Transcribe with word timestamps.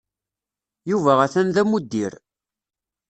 Yuba 0.89 1.13
atan 1.23 1.47
d 1.55 1.57
amuddir. 1.61 2.13